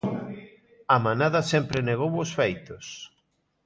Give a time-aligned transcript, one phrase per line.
[0.95, 2.85] A manada sempre negou os feitos.